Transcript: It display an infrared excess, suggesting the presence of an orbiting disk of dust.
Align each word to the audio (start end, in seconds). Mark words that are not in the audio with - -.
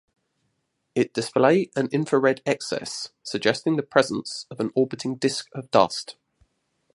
It 0.95 1.13
display 1.13 1.69
an 1.75 1.87
infrared 1.91 2.41
excess, 2.43 3.09
suggesting 3.21 3.75
the 3.75 3.83
presence 3.83 4.47
of 4.49 4.59
an 4.59 4.71
orbiting 4.73 5.17
disk 5.17 5.47
of 5.53 5.69
dust. 5.69 6.15